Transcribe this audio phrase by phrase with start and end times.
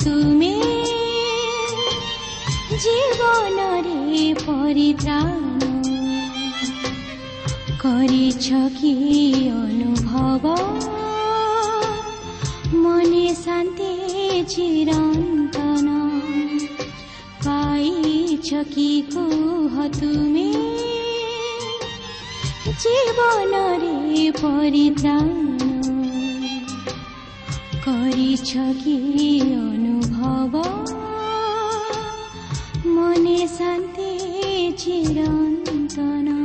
[0.00, 0.54] ତୁମେ
[2.82, 5.52] ଜୀବନରେ ପରିତ୍ରାଣ
[7.82, 8.92] କରିଛ କି
[9.52, 10.54] ଅନୁଭବ
[12.82, 13.90] ମନେ ଶାନ୍ତି
[14.54, 15.98] ଚିରନ୍ତନ
[17.46, 20.50] ପାଇଛ କି କୁହ ତୁମେ
[22.82, 23.96] ଜୀବନରେ
[24.40, 25.42] ପରିତ୍ରାଣ
[30.22, 30.54] হব।
[32.86, 34.10] মনে শান্তি
[34.78, 36.38] চিরন্তনা।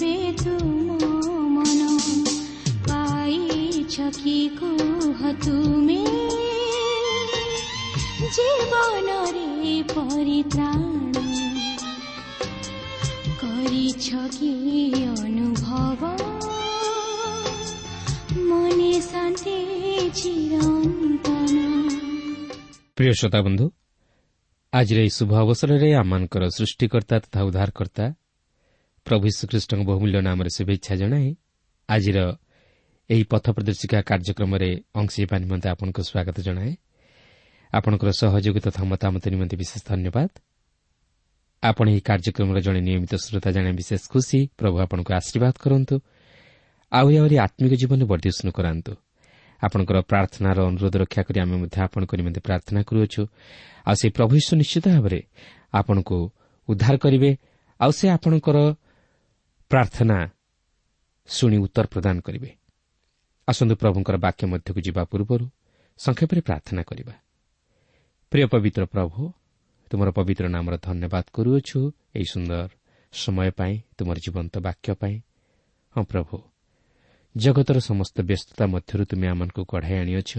[0.00, 0.20] ଶାନ୍ତି
[4.58, 5.98] ଚିରନ୍ତନ
[8.34, 11.22] ଜୀବନରେ ପରିତ୍ରାଣ
[13.40, 14.06] କରିଛ
[14.36, 14.52] କି
[15.04, 16.02] ଅନୁଭବ
[18.48, 19.56] ମନେ ଶାନ୍ତି
[20.14, 21.54] ଚିରନ୍ତନ
[22.96, 23.66] ପ୍ରିୟ ଶ୍ରୋତା ବନ୍ଧୁ
[24.72, 28.06] ଆଜିର ଏହି ଶୁଭ ଅବସରରେ ଆମମାନଙ୍କର ସୃଷ୍ଟିକର୍ତ୍ତା ତଥା ଉଦ୍ଧାରକର୍ତ୍ତା
[29.06, 31.28] ପ୍ରଭୁ ଶ୍ରୀଖ୍ରୀଷ୍ଟଙ୍କ ବହୁମୂଲ୍ୟ ନାମରେ ଶୁଭେଚ୍ଛା ଜଣାଇ
[31.88, 32.18] ଆଜିର
[33.10, 36.72] ଏହି ପଥ ପ୍ରଦର୍ଶିକା କାର୍ଯ୍ୟକ୍ରମରେ ଅଂଶ ହେବା ନିମନ୍ତେ ଆପଣଙ୍କୁ ସ୍ୱାଗତ ଜଣାଏ।
[37.72, 40.30] ଆପଣଙ୍କର ସହଯୋଗ ତଥା ମତାମତ ନିମନ୍ତେ ବିଶେଷ ଧନ୍ୟବାଦ।
[41.62, 45.96] ଆପଣ ଏହି କାର୍ଯ୍ୟକ୍ରମର ଜଣେ ନିୟମିତ ଶ୍ରୋତା ଜାଣେ ବିଶେଷ ଖୁସି। ପ୍ରଭୁ ଆପଣଙ୍କୁ ଆଶୀର୍ବାଦ କରନ୍ତୁ।
[46.92, 48.92] ଆହୁରି ଆହୁରି ଆତ୍ମିକ ଜୀବନ ବର୍ଦ୍ଧିଷ୍ଣୁ କରାନ୍ତୁ।
[49.62, 53.22] ଆପଣଙ୍କର ପ୍ରାର୍ଥନାର ଅନୁରୋଧ ରକ୍ଷା କରି ଆମେ ମଧ୍ୟ ଆପଣଙ୍କ ନିମନ୍ତେ ପ୍ରାର୍ଥନା କରୁଅଛୁ।
[53.88, 55.20] ଆଉ ସେ ପ୍ରଭୁ ଈଶ୍ୱର ନିଶ୍ଚିତ ଭାବରେ
[55.74, 56.18] ଆପଣଙ୍କୁ
[56.68, 57.30] ଉଦ୍ଧାର କରିବେ।
[57.80, 58.58] ଆଉ ସେ ଆପଣଙ୍କର
[59.70, 60.30] ପ୍ରାର୍ଥନା
[61.28, 62.50] ଶୁଣି ଉତ୍ତର ପ୍ରଦାନ କରିବେ।
[63.48, 65.46] ଆସନ୍ତୁ ପ୍ରଭୁଙ୍କର ବାକ୍ୟ ମଧ୍ୟକୁ ଯିବା ପୂର୍ବରୁ
[65.98, 67.14] ସଂକ୍ଷେପରେ ପ୍ରାର୍ଥନା କରିବା।
[68.30, 69.20] ପ୍ରିୟ ପବିତ୍ର ପ୍ରଭୁ
[69.90, 71.80] ତୁମର ପବିତ୍ର ନାମର ଧନ୍ୟବାଦ କରୁଅଛୁ
[72.14, 72.68] ଏହି ସୁନ୍ଦର
[73.12, 75.16] ସମୟ ପାଇଁ ତୁମର ଜୀବନ୍ତ ବାକ୍ୟ ପାଇଁ।
[75.96, 76.36] ହଁ ପ୍ରଭୁ
[77.36, 80.32] ଜଗତର ସମସ୍ତ ବ୍ୟସ୍ତତା ମଧ୍ୟରୁ ତୁମେ ଆମମାନଙ୍କୁ କଢ଼ାଇ ଆଣିଅଛ।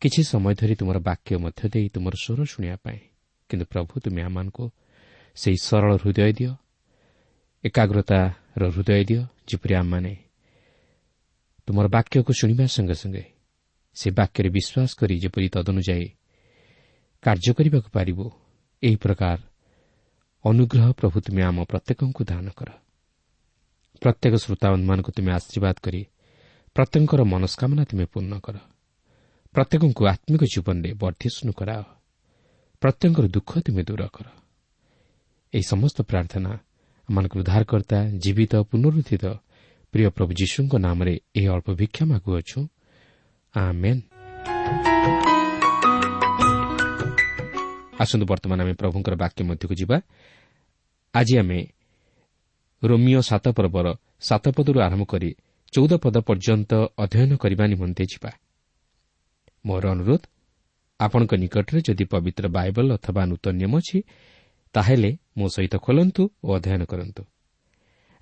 [0.00, 3.00] କିଛି ସମୟ ଧରି ତୁମର ବାକ୍ୟ ମଧ୍ୟ ଦେଇ ତୁମର ସ୍ୱର ଶୁଣିବା ପାଇଁ।
[3.50, 4.64] କିନ୍ତୁ ପ୍ରଭୁ ତୁମେ ଆମମାନଙ୍କୁ
[5.36, 6.52] ସେହି ସରଳ ହୃଦୟ ଦିଅ।
[7.64, 10.12] ଏକାଗ୍ରତାର ହୃଦୟ ଦିଅ ଯେପରି ଆମମାନେ
[11.68, 13.24] ତୁମର ବାକ୍ୟକୁ ଶୁଣିବା ସଙ୍ଗେ ସଙ୍ଗେ
[13.96, 16.08] ସେ ବାକ୍ୟରେ ବିଶ୍ୱାସ କରି ଯେପରି ତଦନୁଯାୟୀ
[17.22, 18.18] କାର୍ଯ୍ୟ କରିବାକୁ ପାରିବ
[18.82, 19.38] ଏହି ପ୍ରକାର
[20.44, 22.70] ଅନୁଗ୍ରହ ପ୍ରଭୁ ତୁମେ ଆମ ପ୍ରତ୍ୟେକଙ୍କୁ ଦାନ କର
[24.02, 26.02] ପ୍ରତ୍ୟେକ ଶ୍ରୋତାବନ୍ଧମାନଙ୍କୁ ତୁମେ ଆଶୀର୍ବାଦ କରି
[26.76, 28.56] ପ୍ରତ୍ୟେକଙ୍କର ମନସ୍କାମନା ତୁମେ ପୂର୍ଣ୍ଣ କର
[29.54, 31.82] ପ୍ରତ୍ୟେକଙ୍କୁ ଆତ୍ମିକ ଜୀବନରେ ବର୍ଦ୍ଧିଷ୍ଣୁ କରାଅ
[32.82, 34.26] ପ୍ରତ୍ୟେକଙ୍କର ଦୁଃଖ ତୁମେ ଦୂର କର
[35.54, 36.50] ଏହି ସମସ୍ତ ପ୍ରାର୍ଥନା
[37.08, 39.24] ଆମମାନଙ୍କର ଉଦ୍ଧାରକର୍ତ୍ତା ଜୀବିତ ପୁନରୁଦ୍ଧିତ।
[39.92, 42.60] ପ୍ରିୟ ପ୍ରଭୁ ଯୀଶୁଙ୍କ ନାମରେ ଏହି ଅଳ୍ପ ଭିକ୍ଷା ମାଗୁଅଛୁ।
[48.02, 49.96] ଆସନ୍ତୁ ବର୍ତ୍ତମାନ ଆମେ ପ୍ରଭୁଙ୍କର ବାକ୍ୟ ମଧ୍ୟକୁ ଯିବା।
[51.14, 51.58] ଆଜି ଆମେ
[52.82, 53.86] ରୋମିଓ ସାତ ପର୍ବର
[54.20, 55.30] ସାତ ପଦରୁ ଆରମ୍ଭ କରି
[55.72, 58.30] ଚଉଦ ପଦ ପର୍ଯ୍ୟନ୍ତ ଅଧ୍ୟୟନ କରିବା ନିମନ୍ତେ ଯିବା।
[59.66, 60.22] ମୋର ଅନୁରୋଧ
[61.00, 63.98] ଆପଣଙ୍କ ନିକଟରେ ଯଦି ପବିତ୍ର ବାଇବଲ ଅଥବା ନୂତନ ନିୟମ ଅଛି
[64.76, 67.22] ତାହେଲେ ମୋ ସହିତ ଖୋଲନ୍ତୁ ଓ ଅଧ୍ୟୟନ କରନ୍ତୁ।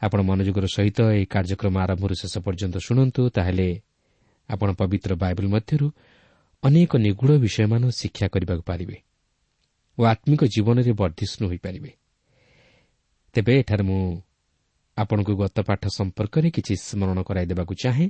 [0.03, 3.69] ଆପଣ ମନୋଯୋଗର ସହିତ ଏହି କାର୍ଯ୍ୟକ୍ରମ ଆରମ୍ଭରୁ ଶେଷ ପର୍ଯ୍ୟନ୍ତ ଶୁଣନ୍ତୁ ତାହେଲେ
[4.49, 5.87] ଆପଣ ପବିତ୍ର ବାଇବଲ ମଧ୍ୟରୁ
[6.63, 8.97] ଅନେକ ନିଗୁଢ଼ ବିଷୟମାନ ଶିକ୍ଷା କରିବାକୁ ପାରିବେ
[9.99, 11.91] ଓ ଆତ୍ମିକ ଜୀବନରେ ବର୍ଦ୍ଧିଷ୍ଣୁ ହୋଇପାରିବେ।
[13.35, 14.01] ତେବେ ଏଠାରେ ମୁଁ
[14.97, 18.09] ଆପଣଙ୍କୁ ଗତ ପାଠ ସମ୍ପର୍କରେ କିଛି ସ୍କରଣ କରାଇଦେବାକୁ ଚାହେଁ।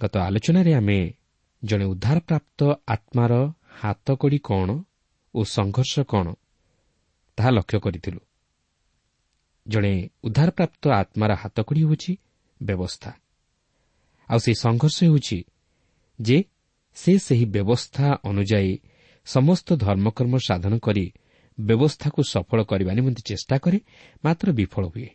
[0.00, 0.98] ଗତ ଆଲୋଚନାରେ ଆମେ
[1.62, 2.60] ଜଣେ ଉଦ୍ଧାରପ୍ରାପ୍ତ
[2.94, 3.32] ଆତ୍ମାର
[3.80, 4.68] ହାତକଡ଼ି କ'ଣ
[5.34, 6.26] ଓ ସଂଘର୍ଷ କ'ଣ
[7.38, 8.20] ତାହା ଲକ୍ଷ୍ୟ କରିଥିଲୁ।
[9.68, 12.12] ଜଣେ ଉଦ୍ଧାରପ୍ରାପ୍ତ ଆତ୍ମାର ହାତକଡ଼ି ହେଉଛି
[12.62, 13.10] ବ୍ୟବସ୍ଥା।
[14.28, 15.38] ଆଉ ସେହି ସଂଘର୍ଷ ହେଉଛି
[16.20, 16.44] ଯେ
[16.94, 18.78] ସେ ସେହି ବ୍ୟବସ୍ଥା ଅନୁଯାୟୀ
[19.24, 21.12] ସମସ୍ତ ଧର୍ମକର୍ମ ସାଧନ କରି
[21.58, 23.78] ବ୍ୟବସ୍ଥାକୁ ସଫଳ କରିବା ନିମନ୍ତେ ଚେଷ୍ଟା କରେ
[24.24, 25.08] ମାତ୍ର ବିଫଳ ହୁଏ।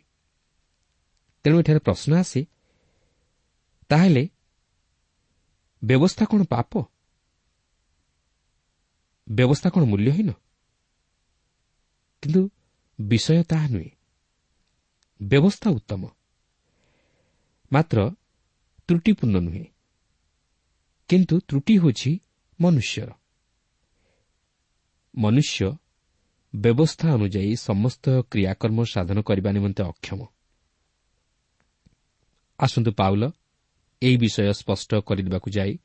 [1.44, 2.40] ତେଣୁ ଏଠାରେ ପ୍ରଶ୍ନ ଆସେ
[3.88, 4.28] ତାହେଲେ
[5.84, 6.72] ବ୍ୟବସ୍ଥା କ'ଣ ପାପ?
[9.28, 10.30] ବ୍ୟବସ୍ଥା କ'ଣ ମୂଲ୍ୟହୀନ?
[12.24, 12.50] କିନ୍ତୁ
[13.00, 13.90] ବିଷୟ ତାହା ନୁହେଁ।
[15.22, 16.08] ବ୍ୟବସ୍ଥା ଉତ୍ତମ।
[17.72, 18.10] ମାତ୍ର
[18.88, 19.64] ତ୍ରୁଟିପୂର୍ଣ୍ଣ ନୁହେଁ।
[21.08, 22.20] କିନ୍ତୁ ତ୍ରୁଟି ହେଉଛି
[22.60, 23.10] ମନୁଷ୍ୟର।
[25.18, 25.72] ମନୁଷ୍ୟ
[26.56, 30.26] ବ୍ୟବସ୍ଥା ଅନୁଯାୟୀ ସମସ୍ତ କ୍ରିୟାକର୍ମ ସାଧନ କରିବା ନିମନ୍ତେ ଅକ୍ଷମ।
[32.58, 33.30] ଆସନ୍ତୁ ପାଉଲ
[34.02, 35.78] ଏହି ବିଷୟ ସ୍ପଷ୍ଟ କରିଦେବାକୁ ଯାଇ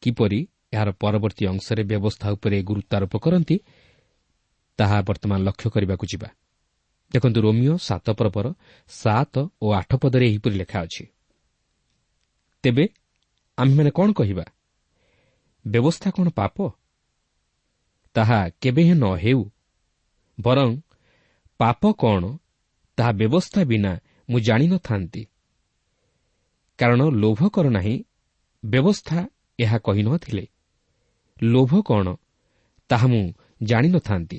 [0.00, 3.56] କିପରି ଏହାର ପରବର୍ତ୍ତୀ ଅଂଶରେ ବ୍ୟବସ୍ଥା ଉପରେ ଗୁରୁତ୍ୱାରୋପ କରନ୍ତି
[4.80, 6.28] ତାହା ବର୍ତ୍ତମାନ ଲକ୍ଷ୍ୟ କରିବାକୁ ଯିବା।
[7.12, 8.46] ଦେଖନ୍ତୁ ରୋମିଓ ସାତ ପର୍ବର
[8.90, 11.04] ସାତ ଓ ଆଠ ପଦରେ ଏହିପରି ଲେଖା ଅଛି।
[12.64, 12.84] ତେବେ
[13.58, 14.44] ଆମ୍ଭେମାନେ କ'ଣ କହିବା?
[15.64, 16.56] ବ୍ୟବସ୍ଥା କ'ଣ ପାପ?
[18.16, 19.42] ତାହା କେବେ ହେଁ ନ ହେଉ।
[20.38, 20.70] ବରଂ
[21.60, 22.22] ପାପ କ'ଣ
[22.98, 23.92] ତାହା ବ୍ୟବସ୍ଥା ବିନା
[24.28, 25.22] ମୁଁ ଜାଣିନଥାନ୍ତି
[26.78, 27.96] କାରଣ ଲୋଭ କର ନାହିଁ
[28.64, 29.18] ବ୍ୟବସ୍ଥା
[29.58, 30.44] ଏହା କହିନଥିଲେ
[31.42, 32.06] ଲୋଭ କ'ଣ
[32.90, 33.24] ତାହା ମୁଁ
[33.62, 34.38] ଜାଣିନଥାନ୍ତି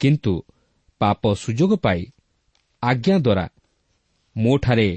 [0.00, 0.34] କିନ୍ତୁ
[1.00, 2.00] ପାପ ସୁଯୋଗ ପାଇ
[2.82, 3.46] ଆଜ୍ଞା ଦ୍ୱାରା
[4.36, 4.88] ମୋଠାରେ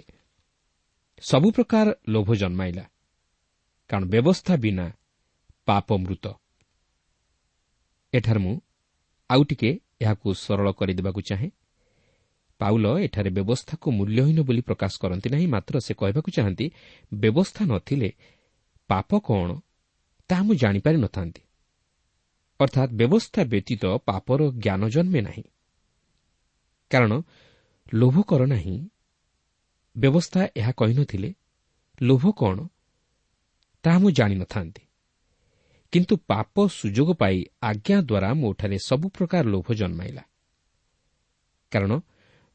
[1.23, 2.85] ସବୁ ପ୍ରକାର ଲୋଭ ଜନ୍ମାଇଲା।
[3.89, 4.85] କାରଣ ବ୍ୟବସ୍ଥା ବିନା
[5.67, 6.25] ପାପ ମୃତ।
[8.13, 8.55] ଏଠାରେ ମୁଁ
[9.29, 9.69] ଆଉ ଟିକେ
[10.01, 11.49] ଏହାକୁ ସରଳ କରିଦେବାକୁ ଚାହେଁ।
[12.59, 16.65] ପାଉଲ ଏଠାରେ ବ୍ୟବସ୍ଥାକୁ ମୂଲ୍ୟହୀନ ବୋଲି ପ୍ରକାଶ କରନ୍ତି ନାହିଁ ମାତ୍ର ସେ କହିବାକୁ ଚାହାନ୍ତି
[17.11, 18.09] ବ୍ୟବସ୍ଥା ନଥିଲେ
[18.89, 19.49] ପାପ କ'ଣ
[20.29, 21.41] ତାହା ମୁଁ ଜାଣିପାରିନଥାନ୍ତି
[22.61, 25.45] ଅର୍ଥାତ୍ ବ୍ୟବସ୍ଥା ବ୍ୟତୀତ ପାପର ଜ୍ଞାନ ଜନ୍ମେ ନାହିଁ
[26.91, 27.11] କାରଣ
[27.93, 28.75] ଲୋଭ କର ନାହିଁ
[29.95, 31.29] ବ୍ୟବସ୍ଥା ଏହା କହିନଥିଲେ
[32.01, 32.57] ଲୋଭ କ'ଣ
[33.83, 34.83] ତାହା ମୁଁ ଜାଣିନଥାନ୍ତି
[35.93, 40.23] କିନ୍ତୁ ପାପ ସୁଯୋଗ ପାଇ ଆଜ୍ଞା ଦ୍ୱାରା ମୋଠାରେ ସବୁ ପ୍ରକାର ଲୋଭ ଜନ୍ମାଇଲା
[41.71, 41.91] କାରଣ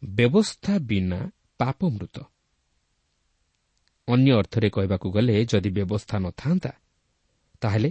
[0.03, 1.21] ବ୍ୟବସ୍ଥା ବିନା
[1.61, 2.17] ପାପ ମୃତ
[4.09, 6.73] ଅନ୍ୟ ଅର୍ଥରେ କହିବାକୁ ଗଲେ ଯଦି ବ୍ୟବସ୍ଥା ନଥାନ୍ତା
[7.63, 7.91] ତାହେଲେ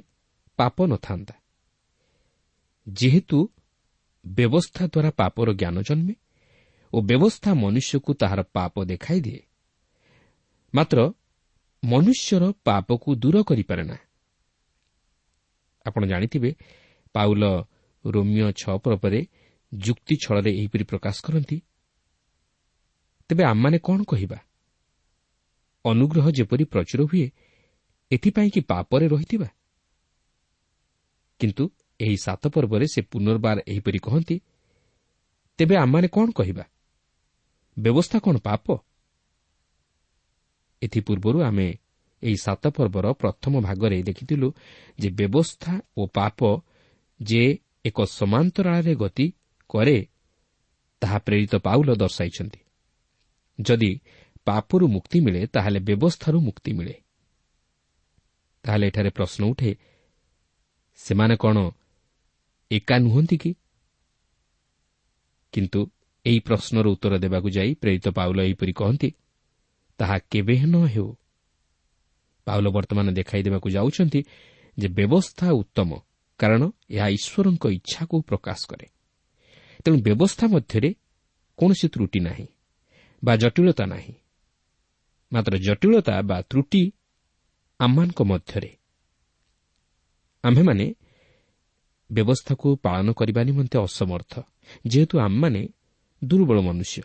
[0.59, 1.35] ପାପ ନଥାନ୍ତା
[2.87, 3.37] ଯେହେତୁ
[4.25, 6.15] ବ୍ୟବସ୍ଥା ଦ୍ୱାରା ପାପର ଜ୍ଞାନ ଜନ୍ମେ
[6.93, 9.41] ଓ ବ୍ୟବସ୍ଥା ମନୁଷ୍ୟକୁ ତାହାର ପାପ ଦେଖାଇଦିଏ
[10.73, 10.97] ମାତ୍ର
[11.83, 13.97] ମନୁଷ୍ୟର ପାପକୁ ଦୂର କରିପାରେ ନା
[15.85, 16.51] ଆପଣ ଜାଣିଥିବେ
[17.15, 17.43] ପାଉଲ
[18.05, 19.19] ରୋମିଓ ଛଅ ପର୍ବରେ
[19.71, 21.57] ଯୁକ୍ତି ଛଳରେ ଏହିପରି ପ୍ରକାଶ କରନ୍ତି।
[23.29, 24.37] ତେବେ ଆମମାନେ କ'ଣ କହିବା?
[25.85, 27.27] ଅନୁଗ୍ରହ ଯେପରି ପ୍ରଚୁର ହୁଏ
[28.11, 29.47] ଏଥିପାଇଁ କି ପାପରେ ରହିଥିବା?
[31.39, 31.63] କିନ୍ତୁ
[31.99, 34.35] ଏହି ସାତ ପର୍ବରେ ସେ ପୁନର୍ବାର ଏହିପରି କହନ୍ତି
[35.59, 36.65] ତେବେ ଆମମାନେ କ'ଣ କହିବା?
[37.79, 38.65] ବ୍ୟବସ୍ଥା କ'ଣ ପାପ?
[40.81, 41.67] ଏଥିପୂର୍ବରୁ ଆମେ
[42.23, 44.47] ଏହି ସାତ ପର୍ବର ପ୍ରଥମ ଭାଗରେ ଦେଖିଥିଲୁ
[44.99, 46.39] ଯେ ବ୍ୟବସ୍ଥା ଓ ପାପ
[47.21, 47.43] ଯେ
[47.85, 49.25] ଏକ ସମାନ୍ତରାଳରେ ଗତି
[49.69, 49.97] କରେ
[51.01, 52.59] ତାହା ପ୍ରେରିତ ପାଉଲ ଦର୍ଶାଇଛନ୍ତି।
[53.61, 53.91] ଯଦି
[54.45, 56.95] ପାପରୁ ମୁକ୍ତି ମିଳେ ତାହେଲେ ବ୍ୟବସ୍ଥାରୁ ମୁକ୍ତି ମିଳେ।
[58.63, 59.71] ତାହେଲେ ଏଠାରେ ପ୍ରଶ୍ନ ଉଠେ
[60.95, 61.57] ସେମାନେ କ'ଣ
[62.71, 63.55] ଏକା ନୁହନ୍ତି କି?
[65.51, 65.91] କିନ୍ତୁ
[66.25, 69.11] ଏହି ପ୍ରଶ୍ନର ଉତ୍ତର ଦେବାକୁ ଯାଇ ପ୍ରେରିତ ପାଉଲ ଏହିପରି କହନ୍ତି
[69.97, 71.15] ତାହା କେବେ ନ ହେଉ।
[72.45, 74.23] ପାଉଲ ବର୍ତ୍ତମାନ ଦେଖାଇ ଦେବାକୁ ଯାଉଛନ୍ତି
[74.79, 75.99] ଯେ ବ୍ୟବସ୍ଥା ଉତ୍ତମ
[76.37, 78.87] କାରଣ ଏହା ଈଶ୍ୱରଙ୍କ ଇଚ୍ଛାକୁ ପ୍ରକାଶ କରେ।
[79.85, 80.93] ତେଣୁ ବ୍ୟବସ୍ଥା ମଧ୍ୟରେ
[81.57, 82.47] କୌଣସି ତ୍ରୁଟି ନାହିଁ
[83.23, 84.13] ବା ଜଟିଳତା ନାହିଁ।
[85.33, 86.91] ମାତ୍ର ଜଟିଳତା ବା ତ୍ରୁଟି
[87.79, 88.77] ଆମମାନଙ୍କ ମଧ୍ୟରେ।
[90.43, 90.95] ଆମ୍ଭେମାନେ
[92.11, 94.33] ବ୍ୟବସ୍ଥାକୁ ପାଳନ କରିବା ନିମନ୍ତେ ଅସମର୍ଥ
[94.87, 95.61] ଯେହେତୁ ଆମମାନେ
[96.23, 97.01] ଦୁର୍ବଳ ମନୁଷ୍ୟ।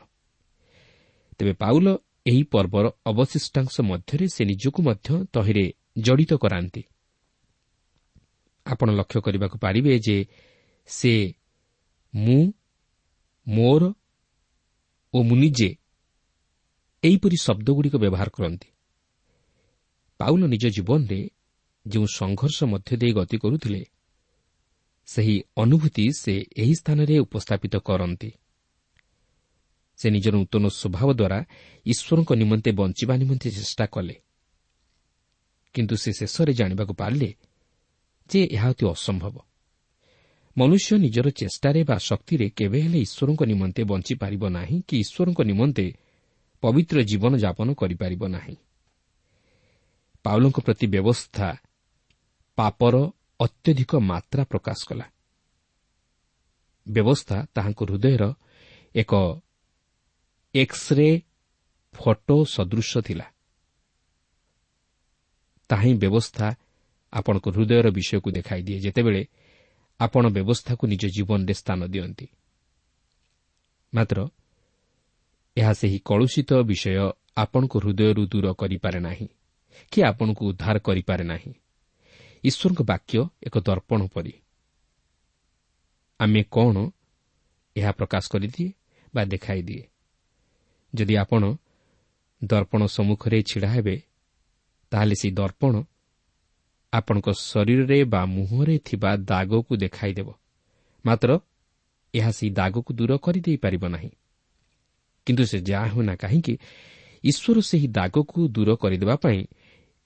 [1.39, 6.83] ତେବେ ପାଉଲ ଏହି ପର୍ବର ଅବଶିଷ୍ଟାଂଶ ମଧ୍ୟରେ ସେ ନିଜକୁ ମଧ୍ୟ ତହିଁରେ ଜଡ଼ିତ କରାନ୍ତି।
[8.67, 10.27] ଆପଣ ଲକ୍ଷ୍ୟ କରିବାକୁ ପାରିବେ ଯେ
[10.87, 11.35] ସେ
[12.15, 12.53] ମୁଁ
[13.49, 13.83] ମୋର
[15.15, 15.77] ଓ ମୁଁ ନିଜେ
[17.03, 18.69] ଏହିପରି ଶବ୍ଦଗୁଡ଼ିକ ବ୍ୟବହାର କରନ୍ତି।
[20.19, 21.31] ପାଉଲ ନିଜ ଜୀବନରେ
[21.87, 23.81] ଯେଉଁ ସଂଘର୍ଷ ମଧ୍ୟ ଦେଇ ଗତି କରୁଥିଲେ
[25.11, 28.31] ସେହି ଅନୁଭୂତି ସେ ଏହି ସ୍ଥାନରେ ଉପସ୍ଥାପିତ କରନ୍ତି।
[29.99, 31.39] ସେ ନିଜର ନୂତନ ସ୍ୱଭାବ ଦ୍ୱାରା
[31.87, 34.17] ଈଶ୍ୱରଙ୍କ ନିମନ୍ତେ ବଞ୍ଚିବା ନିମନ୍ତେ ଚେଷ୍ଟା କଲେ।
[35.75, 37.35] କିନ୍ତୁ ସେ ଶେଷରେ ଜାଣିବାକୁ ପାରିଲେ
[38.31, 39.35] ଯେ ଏହା ଅତି ଅସମ୍ଭବ।
[40.59, 45.87] ମନୁଷ୍ୟ ନିଜର ଚେଷ୍ଟାରେ ବା ଶକ୍ତିରେ କେବେ ହେଲେ ଈଶ୍ୱରଙ୍କ ନିମନ୍ତେ ବଞ୍ଚିପାରିବ ନାହିଁ କି ଈଶ୍ୱରଙ୍କ ନିମନ୍ତେ
[46.63, 48.57] ପବିତ୍ର ଜୀବନଯାପନ କରିପାରିବ ନାହିଁ।
[50.25, 51.49] ପାଉଲଙ୍କ ପ୍ରତି ବ୍ୟବସ୍ଥା
[52.57, 52.95] ପାପର
[53.41, 55.07] ଅତ୍ୟଧିକ ମାତ୍ରା ପ୍ରକାଶ କଲା।
[56.89, 58.35] ବ୍ୟବସ୍ଥା ତାହାଙ୍କ ହୃଦୟର
[58.95, 59.43] ଏକ
[60.55, 61.23] ଏକ୍ସରେ
[61.95, 63.25] ଫଟୋ ସଦୃଶ ଥିଲା।
[65.69, 66.55] ତାହା ବ୍ୟବସ୍ଥା
[67.13, 69.29] ଆପଣଙ୍କ ହୃଦୟର ବିଷୟକୁ ଦେଖାଇଦିଏ ଯେତେବେଳେ
[70.01, 72.27] ଆପଣ ବ୍ୟବସ୍ଥାକୁ ନିଜ ଜୀବନରେ ସ୍ଥାନ ଦିଅନ୍ତି।
[73.95, 74.29] ମାତ୍ର
[75.57, 79.29] ଏହା ସେହି କଳୁଷିତ ବିଷୟ ଆପଣଙ୍କ ହୃଦୟରୁ ଦୂର କରିପାରେ ନାହିଁ
[79.93, 81.60] କି ଆପଣଙ୍କୁ ଉଦ୍ଧାର କରିପାରେ ନାହିଁ।
[82.45, 84.33] ଈଶ୍ୱରଙ୍କ ବାକ୍ୟ ଏକ ଦର୍ପଣ ପରି।
[86.21, 86.77] ଆମେ କ'ଣ
[87.77, 88.73] ଏହା ପ୍ରକାଶ କରିଦିଏ
[89.15, 89.83] ବା ଦେଖାଇଦିଏ?
[90.95, 91.43] ଯଦି ଆପଣ
[92.45, 94.03] ଦର୍ପଣ ସମ୍ମୁଖରେ ଛିଡ଼ା ହେବେ
[94.91, 95.75] ତାହେଲେ ସେହି ଦର୍ପଣ
[96.93, 100.29] ଆପଣଙ୍କ ଶରୀରରେ ବା ମୁହଁରେ ଥିବା ଦାଗକୁ ଦେଖାଇଦେବ।
[101.07, 101.31] ମାତ୍ର
[102.15, 104.11] ଏହା ସେହି ଦାଗକୁ ଦୂର କରିଦେଇପାରିବ ନାହିଁ।
[105.27, 106.55] କିନ୍ତୁ ସେ ଯାହା ହେଉନା କାହିଁକି
[107.25, 109.41] ଈଶ୍ୱର ସେହି ଦାଗକୁ ଦୂର କରିଦେବା ପାଇଁ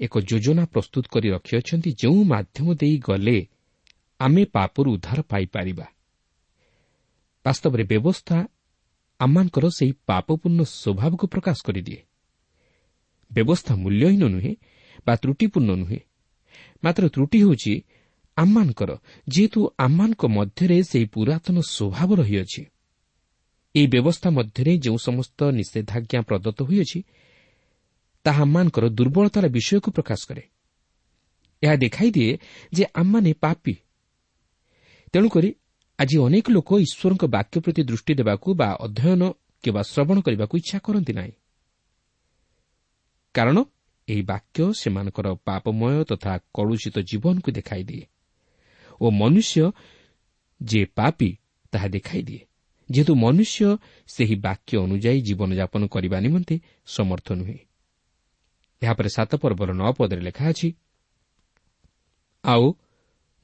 [0.01, 3.47] ଏକ ଯୋଜନା ପ୍ରସ୍ତୁତ କରି ରଖିଅଛନ୍ତି ଯେଉଁ ମାଧ୍ୟମ ଦେଇ ଗଲେ
[4.21, 5.87] ଆମେ ପାପରୁ ଉଦ୍ଧାର ପାଇପାରିବା।
[7.45, 8.49] ବାସ୍ତବରେ ବ୍ୟବସ୍ଥା
[9.21, 12.01] ଆମମାନଙ୍କର ସେହି ପାପପୂର୍ଣ୍ଣ ସ୍ୱଭାବକୁ ପ୍ରକାଶ କରିଦିଏ।
[13.33, 14.53] ବ୍ୟବସ୍ଥା ମୂଲ୍ୟହୀନ ନୁହେଁ
[15.07, 15.99] ବା ତ୍ରୁଟିପୂର୍ଣ୍ଣ ନୁହେଁ।
[16.85, 17.75] ମାତ୍ର ତ୍ରୁଟି ହେଉଛି
[18.37, 18.91] ଆମମାନଙ୍କର
[19.29, 22.63] ଯେହେତୁ ଆମମାନଙ୍କ ମଧ୍ୟରେ ସେହି ପୁରାତନ ସ୍ୱଭାବ ରହିଅଛି।
[23.75, 26.99] ଏହି ବ୍ୟବସ୍ଥା ମଧ୍ୟରେ ଯେଉଁ ସମସ୍ତ ନିଷେଧାଜ୍ଞା ପ୍ରଦତ୍ତ ହୋଇଅଛି
[28.25, 30.43] ତାହା ଆମମାନଙ୍କର ଦୁର୍ବଳତାର ବିଷୟକୁ ପ୍ରକାଶ କରେ।
[31.63, 32.39] ଏହା ଦେଖାଇଦିଏ
[32.73, 33.75] ଯେ ଆମମାନେ ପାପି।
[35.13, 35.55] ତେଣୁକରି
[35.99, 39.23] ଆଜି ଅନେକ ଲୋକ ଈଶ୍ୱରଙ୍କ ବାକ୍ୟ ପ୍ରତି ଦୃଷ୍ଟି ଦେବାକୁ ବା ଅଧ୍ୟୟନ
[39.63, 41.33] କିମ୍ବା ଶ୍ରବଣ କରିବାକୁ ଇଚ୍ଛା କରନ୍ତି ନାହିଁ।
[43.35, 43.57] କାରଣ
[44.09, 48.05] ଏହି ବାକ୍ୟ ସେମାନଙ୍କର ପାପମୟ ତଥା କଳୁଷିତ ଜୀବନକୁ ଦେଖାଇଦିଏ
[49.01, 49.73] ଓ ମନୁଷ୍ୟ
[50.63, 51.31] ଯିଏ ପାପି
[51.73, 52.43] ତାହା ଦେଖାଇଦିଏ।
[52.91, 53.77] ଯେହେତୁ ମନୁଷ୍ୟ
[54.07, 56.55] ସେହି ବାକ୍ୟ ଅନୁଯାୟୀ ଜୀବନଯାପନ କରିବା ନିମନ୍ତେ
[56.87, 57.59] ସମର୍ଥ ନୁହେଁ।
[58.83, 60.69] ଏହାପରେ ସାତ ପର୍ବର ନଅ ପଦରେ ଲେଖା ଅଛି
[62.45, 62.65] ଆଉ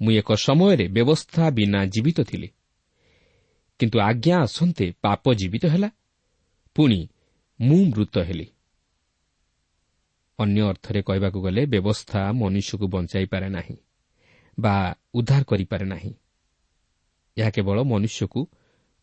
[0.00, 2.48] ମୁଁ ଏକ ସମୟରେ ବ୍ୟବସ୍ଥା ବିନା ଜୀବିତ ଥିଲି।
[3.80, 5.90] କିନ୍ତୁ ଆଜ୍ଞା ଆସନ୍ତେ ପାପ ଜୀବିତ ହେଲା
[6.76, 7.00] ପୁଣି
[7.60, 8.46] ମୁଁ ମୃତ ହେଲି।
[10.38, 13.76] ଅନ୍ୟ ଅର୍ଥରେ କହିବାକୁ ଗଲେ ବ୍ୟବସ୍ଥା ମନୁଷ୍ୟକୁ ବଞ୍ଚାଇପାରେ ନାହିଁ
[14.58, 14.74] ବା
[15.14, 16.12] ଉଦ୍ଧାର କରିପାରେ ନାହିଁ।
[17.36, 18.40] ଏହା କେବଳ ମନୁଷ୍ୟକୁ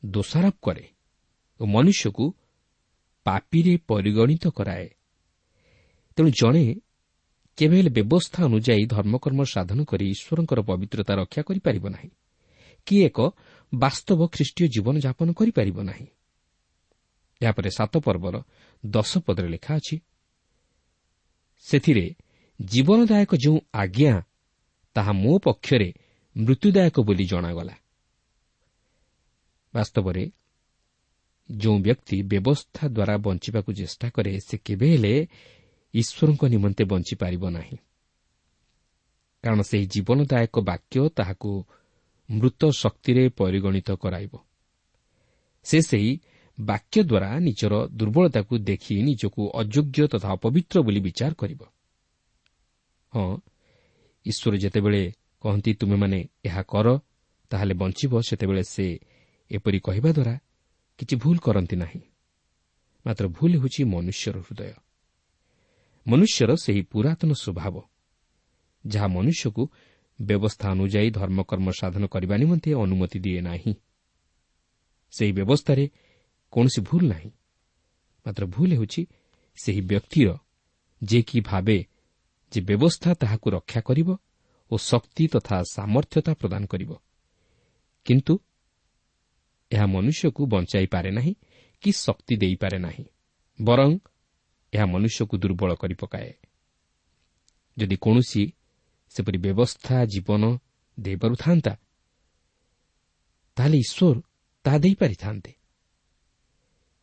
[0.05, 0.85] ଦୋଷାରୋପ କରେ
[1.59, 2.25] ଓ ମନୁଷ୍ୟକୁ
[3.25, 4.87] ପାପିରେ ପରିଗଣିତ କରାଏ।
[6.17, 6.75] ତେଣୁ ଜଣେ
[7.57, 12.09] କେବେ ହେଲେ ବ୍ୟବସ୍ଥା ଅନୁଯାୟୀ ଧର୍ମକର୍ମ ସାଧନ କରି ଈଶ୍ୱରଙ୍କର ପବିତ୍ରତା ରକ୍ଷା କରିପାରିବ ନାହିଁ।
[12.87, 13.19] କି ଏକ
[13.73, 16.07] ବାସ୍ତବ ଖ୍ରୀଷ୍ଟୀୟ ଜୀବନଯାପନ କରିପାରିବ ନାହିଁ।
[17.41, 18.35] ଏହାପରେ ସାତ ପର୍ବର
[18.85, 19.95] ଦଶ ପଦରେ ଲେଖା ଅଛି
[21.61, 22.05] ସେଥିରେ
[22.61, 24.13] ଜୀବନଦାୟକ ଯେଉଁ ଆଜ୍ଞା
[24.95, 25.89] ତାହା ମୋ ପକ୍ଷରେ
[26.37, 27.75] ମୃତ୍ୟୁଦାୟକ ବୋଲି ଜଣାଗଲା।
[29.73, 30.23] ବାସ୍ତବରେ
[31.51, 35.27] ଯେଉଁ ବ୍ୟକ୍ତି ବ୍ୟବସ୍ଥା ଦ୍ୱାରା ବଞ୍ଚିବାକୁ ଚେଷ୍ଟା କରେ ସେ କେବେ ହେଲେ
[35.97, 37.77] ଈଶ୍ୱରଙ୍କ ନିମନ୍ତେ ବଞ୍ଚିପାରିବ ନାହିଁ।
[39.43, 41.51] କାରଣ ସେହି ଜୀବନଦାୟକ ବାକ୍ୟ ତାହାକୁ
[42.29, 44.33] ମୃତ ଶକ୍ତିରେ ପରିଗଣିତ କରାଇବ।
[45.65, 46.11] ସେ ସେହି
[46.57, 51.61] ବାକ୍ୟ ଦ୍ୱାରା ନିଜର ଦୁର୍ବଳତାକୁ ଦେଖି ନିଜକୁ ଅଯୋଗ୍ୟ ତଥା ଅପବିତ୍ର ବୋଲି ବିଚାର କରିବ।
[53.13, 53.27] ହଁ
[54.25, 55.01] ଈଶ୍ୱର ଯେତେବେଳେ
[55.43, 56.87] କହନ୍ତି ତୁମେମାନେ ଏହା କର
[57.51, 58.85] ତାହେଲେ ବଞ୍ଚିବ ସେତେବେଳେ ସେ
[59.51, 60.35] ଏପରି କହିବା ଦ୍ୱାରା
[60.99, 62.01] କିଛି ଭୁଲ କରନ୍ତି ନାହିଁ।
[63.05, 64.86] ମାତ୍ର ଭୁଲ ହେଉଛି ମନୁଷ୍ୟର ହୃଦୟ।
[66.07, 67.75] ମନୁଷ୍ୟର ସେହି ପୁରାତନ ସ୍ୱଭାବ
[68.87, 69.63] ଯାହା ମନୁଷ୍ୟକୁ
[70.19, 73.73] ବ୍ୟବସ୍ଥା ଅନୁଯାୟୀ ଧର୍ମକର୍ମ ସାଧନ କରିବା ନିମନ୍ତେ ଅନୁମତି ଦିଏ ନାହିଁ।
[75.11, 75.85] ସେହି ବ୍ୟବସ୍ଥାରେ
[76.51, 77.31] କୌଣସି ଭୁଲ ନାହିଁ।
[78.25, 79.01] ମାତ୍ର ଭୁଲ ହେଉଛି
[79.63, 80.29] ସେହି ବ୍ୟକ୍ତିର
[81.03, 81.85] ଯେ କି ଭାବେ
[82.51, 84.09] ଯେ ବ୍ୟବସ୍ଥା ତାହାକୁ ରକ୍ଷା କରିବ
[84.71, 86.91] ଓ ଶକ୍ତି ତଥା ସାମର୍ଥ୍ୟତା ପ୍ରଦାନ କରିବ।
[88.05, 88.33] କିନ୍ତୁ
[89.71, 91.33] ଏହା ମନୁଷ୍ୟକୁ ବଞ୍ଚାଇ ପାରେ ନାହିଁ
[91.81, 93.05] କି ଶକ୍ତି ଦେଇପାରେ ନାହିଁ।
[93.61, 93.99] ବରଂ
[94.73, 96.31] ଏହା ମନୁଷ୍ୟକୁ ଦୁର୍ବଳ କରିପକାଏ
[97.77, 98.43] ଯଦି କୌଣସି
[99.15, 100.43] ସେପରି ବ୍ୟବସ୍ଥା ଜୀବନ
[100.97, 101.73] ଦେଇପାରୁଥାନ୍ତା
[103.57, 104.15] ତାହେଲେ ଈଶ୍ୱର
[104.65, 105.51] ତାହା ଦେଇପାରିଥାନ୍ତେ।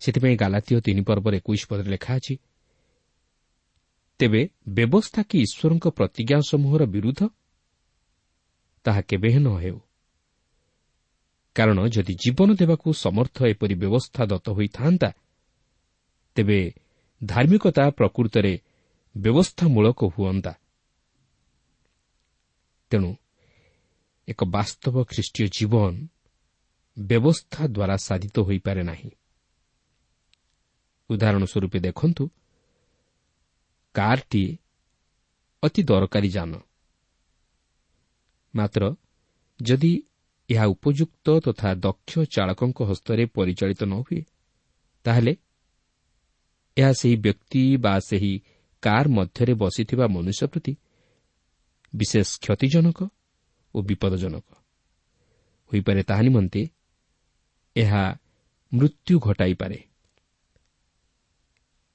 [0.02, 2.34] ସେଥିପାଇଁ ଗାଲାତୀୟ ତିନି ପର୍ବରେ ଏକୋଇଶ ପଦରେ ଲେଖା ଅଛି
[4.20, 7.20] ତେବେ ବ୍ୟବସ୍ଥା କି ଈଶ୍ୱରଙ୍କ ପ୍ରତିଜ୍ଞା ସମୂହର ବିରୁଦ୍ଧ?
[8.84, 9.78] ତାହା କେବେ ନ ହେଉ
[11.56, 15.10] କାରଣ ଯଦି ଜୀବନ ଦେବାକୁ ସମର୍ଥ ଏପରି ବ୍ୟବସ୍ଥା ଦତ୍ତ ହୋଇଥାନ୍ତା
[16.36, 16.58] ତେବେ
[17.26, 18.60] ଧାର୍ମିକତା ପ୍ରକୃତରେ
[19.16, 20.52] ବ୍ୟବସ୍ଥାମୂଳକ ହୁଅନ୍ତା।
[22.90, 23.10] ତେଣୁ
[24.28, 25.92] ଏକ ବାସ୍ତବ ଖ୍ରୀଷ୍ଟୀୟ ଜୀବନ
[26.98, 29.10] ବ୍ୟବସ୍ଥା ଦ୍ୱାରା ସାଧିତ ହୋଇପାରେ ନାହିଁ।
[31.10, 32.24] ଉଦାହରଣ ସ୍ୱରୂପ ଦେଖନ୍ତୁ
[33.94, 34.50] କାର୍ଟିଏ
[35.62, 36.52] ଅତି ଦରକାରୀ ଯାନ।
[38.54, 38.82] ମାତ୍ର
[39.60, 39.92] ଯଦି
[40.50, 44.20] ଏହା ଉପଯୁକ୍ତ ତଥା ଦକ୍ଷ ଚାଳକଙ୍କ ହସ୍ତରେ ପରିଚାଳିତ ନ ହୁଏ
[45.04, 45.32] ତାହେଲେ
[46.76, 48.32] ଏହା ସେହି ବ୍ୟକ୍ତି ବା ସେହି
[48.82, 50.72] କାର୍ ମଧ୍ୟରେ ବସିଥିବା ମନୁଷ୍ୟ ପ୍ରତି
[51.94, 52.98] ବିଶେଷ କ୍ଷତିଜନକ
[53.74, 54.46] ଓ ବିପଦଜନକ।
[55.72, 56.62] ହୋଇପାରେ ତାହା ନିମନ୍ତେ
[57.76, 58.02] ଏହା
[58.72, 59.78] ମୃତ୍ୟୁ ଘଟାଇପାରେ।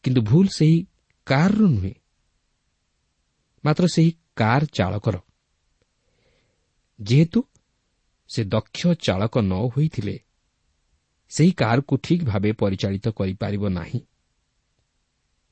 [0.03, 0.77] କିନ୍ତୁ ଭୁଲ ସେହି
[1.25, 1.93] କାର୍ର ନୁହେଁ
[3.65, 5.15] ମାତ୍ର ସେହି କାର୍ ଚାଳକର।
[6.99, 7.39] ଯେହେତୁ
[8.29, 10.15] ସେ ଦକ୍ଷ ଚାଳକ ନ ହୋଇଥିଲେ
[11.31, 13.99] ସେହି କାର୍କୁ ଠିକ୍ ଭାବେ ପରିଚାଳିତ କରିପାରିବ ନାହିଁ।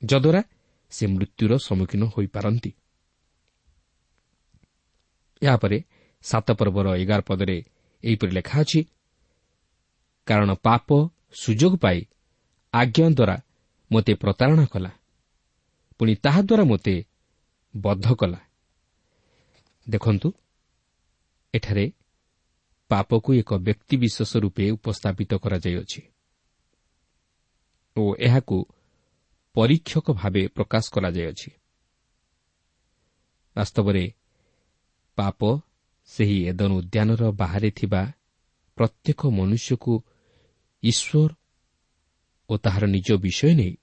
[0.01, 0.41] ଯଦ୍ୱାରା
[0.91, 2.71] ସେ ମୃତ୍ୟୁର ସମ୍ମୁଖୀନ ହୋଇପାରନ୍ତି।
[5.41, 5.77] ଏହାପରେ
[6.25, 7.57] ସାତ ପର୍ବର ଏଗାର ପଦରେ
[8.03, 8.81] ଏହିପରି ଲେଖା ଅଛି
[10.27, 10.87] କାରଣ ପାପ
[11.33, 11.99] ସୁଯୋଗ ପାଇ
[12.73, 13.35] ଆଜ୍ଞା ଦ୍ୱାରା
[13.91, 14.91] ମୋତେ ପ୍ରତାରଣା କଲା
[15.99, 16.95] ପୁଣି ତାହାଦ୍ୱାରା ମୋତେ
[17.73, 18.39] ବଦ୍ଧ କଲା।
[19.87, 20.29] ଦେଖନ୍ତୁ
[21.53, 21.85] ଏଠାରେ
[22.91, 26.01] ପାପକୁ ଏକ ବ୍ୟକ୍ତିବିଶେଷ ରୂପେ ଉପସ୍ଥାପିତ କରାଯାଇଅଛି
[27.95, 28.57] ଓ ଏହାକୁ
[29.57, 31.49] ପରୀକ୍ଷକ ଭାବେ ପ୍ରକାଶ କରାଯାଇଅଛି
[33.55, 34.03] ବାସ୍ତବରେ
[35.17, 35.39] ପାପ
[36.09, 38.01] ସେହି ଏଦନ ଉଦ୍ୟାନର ବାହାରେ ଥିବା
[38.77, 39.93] ପ୍ରତ୍ୟେକ ମନୁଷ୍ୟକୁ
[40.83, 41.29] ଈଶ୍ୱର
[42.49, 43.73] ଓ ତାହାର ନିଜ ବିଷୟ ନେଇ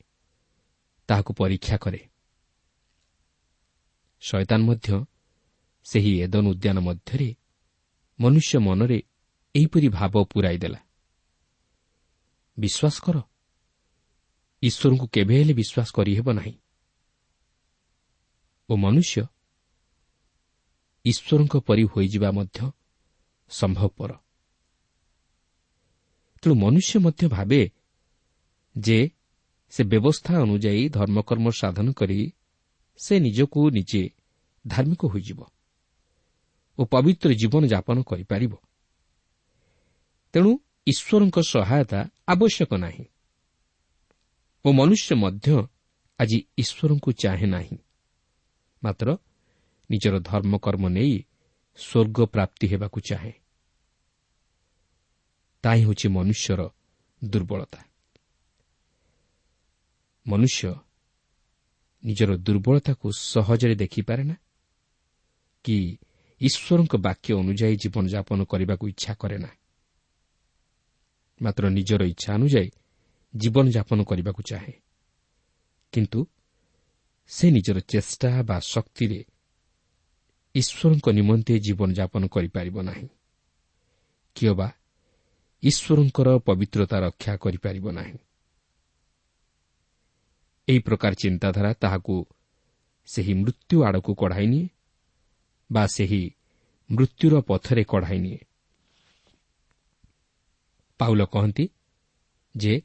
[1.08, 2.00] ତାହାକୁ ପରୀକ୍ଷା କରେ
[4.22, 4.88] ଶୟତାନ ମଧ୍ୟ
[5.86, 7.28] ସେହି ଏଦନ ଉଦ୍ୟାନ ମଧ୍ୟରେ
[8.18, 8.98] ମନୁଷ୍ୟ ମନରେ
[9.54, 10.80] ଏହିପରି ଭାବ ପୂରାଇ ଦେଲା
[12.58, 13.16] ବିଶ୍ୱାସ କର
[14.64, 16.54] ଈଶ୍ୱରଙ୍କୁ କେବେ ହେଲେ ବିଶ୍ୱାସ କରିହେବ ନାହିଁ।
[18.68, 19.16] ଓ ମନୁଷ୍ୟ
[21.04, 22.58] ଈଶ୍ୱରଙ୍କ ପରି ହୋଇଯିବା ମଧ୍ୟ
[23.50, 24.10] ସମ୍ଭବପର।
[26.42, 27.62] ତେଣୁ ମନୁଷ୍ୟ ମଧ୍ୟ ଭାବେ
[28.76, 28.98] ଯେ
[29.72, 32.20] ସେ ବ୍ୟବସ୍ଥା ଅନୁଯାୟୀ ଧର୍ମକର୍ମ ସାଧନ କରି
[33.00, 34.02] ସେ ନିଜକୁ ନିଜେ
[34.64, 35.40] ଧାର୍ମିକ ହୋଇଯିବ
[36.78, 38.52] ଓ ପବିତ୍ର ଜୀବନଯାପନ କରିପାରିବ।
[40.34, 40.50] ତେଣୁ
[40.86, 43.04] ଈଶ୍ୱରଙ୍କ ସହାୟତା ଆବଶ୍ୟକ ନାହିଁ।
[44.64, 45.68] ଓ ମନୁଷ୍ୟ ମଧ୍ୟ
[46.18, 47.78] ଆଜି ଈଶ୍ୱରଙ୍କୁ ଚାହେଁ ନାହିଁ।
[48.82, 49.16] ମାତ୍ର
[49.90, 51.24] ନିଜର ଧର୍ମକର୍ମ ନେଇ
[51.78, 53.32] ସ୍ୱର୍ଗ ପ୍ରାପ୍ତି ହେବାକୁ ଚାହେଁ।
[55.64, 56.70] ତାହା ହେଉଛି ମନୁଷ୍ୟର
[57.24, 57.80] ଦୁର୍ବଳତା।
[60.26, 60.74] ମନୁଷ୍ୟ
[62.04, 64.36] ନିଜର ଦୁର୍ବଳତାକୁ ସହଜରେ ଦେଖିପାରେ ନା?
[65.64, 65.98] କି
[66.40, 69.50] ଈଶ୍ୱରଙ୍କ ବାକ୍ୟ ଅନୁଯାୟୀ ଜୀବନଯାପନ କରିବାକୁ ଇଚ୍ଛା କରେ ନା?
[71.42, 72.70] ମାତ୍ର ନିଜର ଇଚ୍ଛା ଅନୁଯାୟୀ
[73.36, 74.72] ଜୀବନଯାପନ କରିବାକୁ ଚାହେଁ।
[75.92, 76.26] କିନ୍ତୁ
[77.26, 79.24] ସେ ନିଜର ଚେଷ୍ଟା ବା ଶକ୍ତିରେ
[80.54, 83.08] ଈଶ୍ୱରଙ୍କ ନିମନ୍ତେ ଜୀବନଯାପନ କରିପାରିବ ନାହିଁ।
[84.36, 84.68] କିଏ ବା
[85.62, 88.18] ଈଶ୍ୱରଙ୍କର ପବିତ୍ରତା ରକ୍ଷା କରିପାରିବ ନାହିଁ।
[90.68, 92.26] ଏହି ପ୍ରକାର ଚିନ୍ତାଧାରା ତାହାକୁ
[93.06, 94.68] ସେହି ମୃତ୍ୟୁ ଆଡ଼କୁ କଢ଼ାଇ ନିଏ
[95.72, 96.22] ବା ସେହି
[96.90, 98.40] ମୃତ୍ୟୁର ପଥରେ କଢ଼ାଇ ନିଏ।
[100.98, 101.68] ପାଉଲ କହନ୍ତି
[102.56, 102.82] ଯେ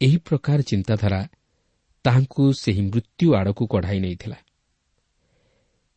[0.00, 1.20] ଏହି ପ୍ରକାର ଚିନ୍ତାଧାରା
[2.04, 4.38] ତାହାଙ୍କୁ ସେହି ମୃତ୍ୟୁ ଆଡ଼କୁ କଢ଼ାଇ ନେଇଥିଲା।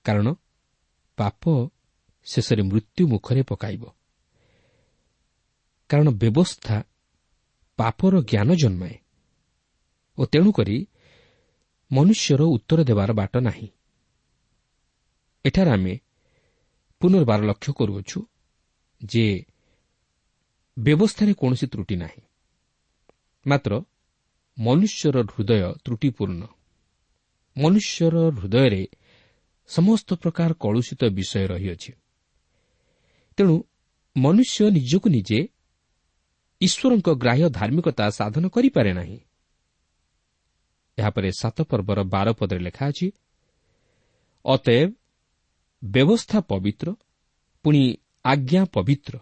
[0.05, 0.27] କାରଣ
[1.17, 1.43] ପାପ
[2.23, 3.83] ଶେଷରେ ମୃତ୍ୟୁ ମୁଖରେ ପକାଇବ।
[5.89, 6.83] କାରଣ ବ୍ୟବସ୍ଥା
[7.77, 8.95] ପାପର ଜ୍ଞାନ ଜନ୍ମାଏ
[10.17, 10.87] ଓ ତେଣୁକରି
[11.91, 13.67] ମନୁଷ୍ୟର ଉତ୍ତର ଦେବାର ବାଟ ନାହିଁ।
[15.45, 15.93] ଏଠାରେ ଆମେ
[17.01, 18.19] ପୁନର୍ବାର ଲକ୍ଷ୍ୟ କରୁଅଛୁ
[19.01, 19.25] ଯେ
[20.77, 22.21] ବ୍ୟବସ୍ଥାରେ କୌଣସି ତ୍ରୁଟି ନାହିଁ।
[23.45, 23.81] ମାତ୍ର
[24.59, 26.43] ମନୁଷ୍ୟର ହୃଦୟ ତ୍ରୁଟିପୂର୍ଣ୍ଣ।
[27.57, 28.87] ମନୁଷ୍ୟର ହୃଦୟରେ
[29.67, 31.91] ସମସ୍ତ ପ୍ରକାର କଳୁଷିତ ବିଷୟ ରହିଅଛି।
[33.37, 33.55] ତେଣୁ
[34.17, 35.39] ମନୁଷ୍ୟ ନିଜକୁ ନିଜେ
[36.61, 39.19] ଈଶ୍ୱରଙ୍କ ଗ୍ରାହ୍ୟ ଧାର୍ମିକତା ସାଧନ କରିପାରେ ନାହିଁ।
[40.97, 43.07] ଏହାପରେ ସାତ ପର୍ବର ବାର ପଦରେ ଲେଖା ଅଛି
[44.45, 44.89] ଅତଏବ
[45.83, 46.87] ବ୍ୟବସ୍ଥା ପବିତ୍ର
[47.63, 49.13] ପୁଣି ଆଜ୍ଞା ପବିତ୍ର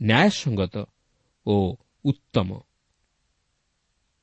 [0.00, 0.76] ନ୍ୟାୟସଙ୍ଗତ
[1.46, 2.50] ଓ ଉତ୍ତମ।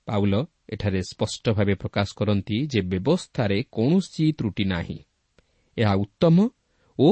[0.08, 0.34] ପାଉଲ
[0.70, 5.00] ଏଠାରେ ସ୍ପଷ୍ଟ ଭାବେ ପ୍ରକାଶ କରନ୍ତି ଯେ ବ୍ୟବସ୍ଥାରେ କୌଣସି ତ୍ରୁଟି ନାହିଁ।
[5.78, 6.38] ଏହା ଉତ୍ତମ
[7.00, 7.08] ଓ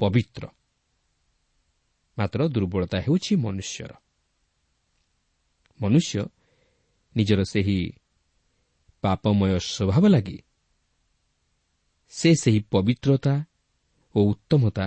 [0.00, 0.42] ପବିତ୍ର।
[2.18, 3.92] ମାତ୍ର ଦୁର୍ବଳତା ହେଉଛି ମନୁଷ୍ୟର।
[5.80, 6.16] ମନୁଷ୍ୟ
[7.16, 7.78] ନିଜର ସେହି
[9.02, 10.38] ପାପମୟ ସ୍ୱଭାବ ଲାଗି
[12.12, 13.34] ସେ ସେହି ପବିତ୍ରତା
[14.14, 14.86] ଓ ଉତ୍ତମତା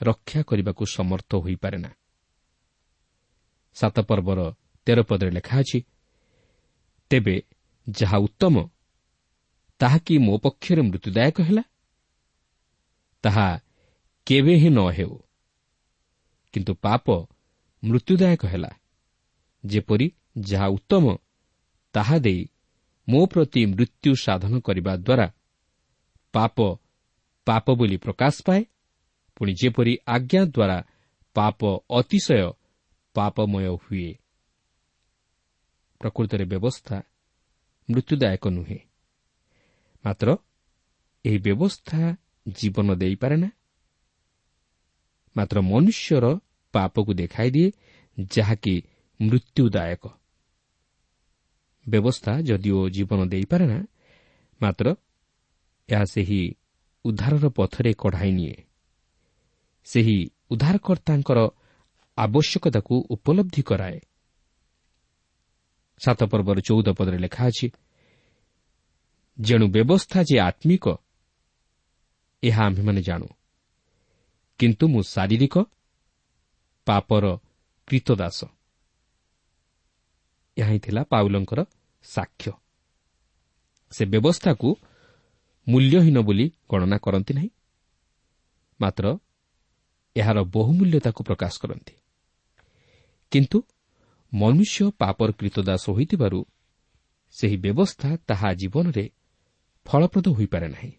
[0.00, 1.90] ରକ୍ଷା କରିବାକୁ ସମର୍ଥ ହୋଇପାରେ ନା
[3.76, 4.40] ସାତ ପର୍ବର
[4.86, 5.78] ତେର ପଦରେ ଲେଖା ଅଛି
[7.10, 7.42] ତେବେ
[7.88, 8.68] ଯାହା ଉତ୍ତମ
[9.80, 11.62] ତାହା କି ମୋ ପକ୍ଷରେ ମୃତ୍ୟୁଦାୟକ ହେଲା?
[13.24, 13.48] ତାହା
[14.26, 15.14] କେବେ ହିଁ ନ ହେଉ।
[16.54, 17.06] କିନ୍ତୁ ପାପ
[17.84, 18.70] ମୃତ୍ୟୁଦାୟକ ହେଲା।
[19.66, 20.06] ଯେପରି
[20.40, 21.04] ଯାହା ଉତ୍ତମ
[21.94, 22.42] ତାହା ଦେଇ
[23.08, 25.26] ମୋ ପ୍ରତି ମୃତ୍ୟୁ ସାଧନ କରିବା ଦ୍ୱାରା
[26.32, 26.56] ପାପ
[27.46, 28.62] ପାପ ବୋଲି ପ୍ରକାଶ ପାଏ
[29.36, 30.78] ପୁଣି ଯେପରି ଆଜ୍ଞା ଦ୍ୱାରା
[31.34, 32.52] ପାପ ଅତିଶୟ
[33.14, 34.10] ପାପମୟ ହୁଏ।
[36.00, 37.02] ପ୍ରକୃତରେ ବ୍ୟବସ୍ଥା
[37.90, 38.78] ମୃତ୍ୟୁଦାୟକ ନୁହେଁ।
[40.04, 40.36] ମାତ୍ର
[41.24, 42.16] ଏହି ବ୍ୟବସ୍ଥା
[42.48, 43.50] ଜୀବନ ଦେଇପାରେ ନା?
[45.36, 46.24] ମାତ୍ର ମନୁଷ୍ୟର
[46.72, 47.70] ପାପକୁ ଦେଖାଇଦିଏ
[48.36, 48.82] ଯାହାକି
[49.20, 50.08] ମୃତ୍ୟୁଦାୟକ।
[51.88, 53.80] ବ୍ୟବସ୍ଥା ଯଦିଓ ଜୀବନ ଦେଇପାରେ ନା
[54.62, 54.94] ମାତ୍ର
[55.88, 56.54] ଏହା ସେହି
[57.04, 58.56] ଉଦ୍ଧାରର ପଥରେ କଢ଼ାଇ ନିଏ।
[59.84, 61.48] ସେହି ଉଦ୍ଧାରକର୍ତ୍ତାଙ୍କର
[62.16, 64.00] ଆବଶ୍ୟକତାକୁ ଉପଲବ୍ଧି କରାଏ।
[66.04, 67.66] ସାତ ପର୍ବର ଚଉଦ ପଦରେ ଲେଖା ଅଛି
[69.38, 70.86] ଯେଣୁ ବ୍ୟବସ୍ଥା ଯେ ଆତ୍ମିକ
[72.42, 73.28] ଏହା ଆମ୍ଭେମାନେ ଜାଣୁ।
[74.58, 75.56] କିନ୍ତୁ ମୁଁ ଶାରୀରିକ
[76.86, 77.24] ପାପର
[77.88, 78.38] କ୍ରୀତଦାସ।
[80.56, 81.60] ଏହା ହିଁ ଥିଲା ପାଉଲଙ୍କର
[82.04, 82.52] ସାକ୍ଷ୍ୟ।
[83.92, 84.68] ସେ ବ୍ୟବସ୍ଥାକୁ
[85.66, 87.50] ମୂଲ୍ୟହୀନ ବୋଲି ଗଣନା କରନ୍ତି ନାହିଁ
[88.80, 89.06] ମାତ୍ର
[90.16, 91.94] ଏହାର ବହୁମୂଲ୍ୟତାକୁ ପ୍ରକାଶ କରନ୍ତି।
[93.32, 93.58] କିନ୍ତୁ
[94.32, 96.40] ମନୁଷ୍ୟ ପାପର କ୍ରୀତଦାସ ହୋଇଥିବାରୁ
[97.32, 99.04] ସେହି ବ୍ୟବସ୍ଥା ତାହା ଜୀବନରେ
[99.86, 100.92] ଫଳପ୍ରଦ ହୋଇପାରେ ନାହିଁ।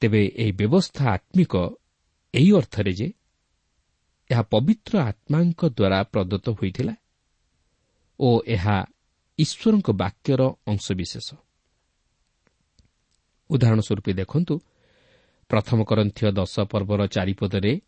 [0.00, 1.54] ତେବେ ଏହି ବ୍ୟବସ୍ଥା ଆତ୍ମିକ
[2.34, 3.08] ଏହି ଅର୍ଥରେ ଯେ
[4.30, 6.94] ଏହା ପବିତ୍ର ଆତ୍ମାଙ୍କ ଦ୍ୱାରା ପ୍ରଦତ୍ତ ହୋଇଥିଲା
[8.20, 8.76] ଓ ଏହା
[9.38, 11.28] ଈଶ୍ୱରଙ୍କ ବାକ୍ୟର ଅଂଶବିଶେଷ।
[13.50, 14.54] ଉଦାହରଣ ସ୍ୱରୂପ ଦେଖନ୍ତୁ
[15.50, 17.80] ପ୍ରଥମ କରନ୍ଥୀୟ ଦଶ ପର୍ବର ଚାରିପଦରେ